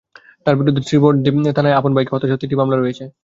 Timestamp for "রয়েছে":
2.77-3.03